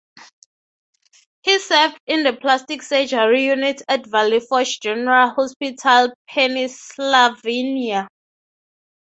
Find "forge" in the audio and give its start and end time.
4.39-4.79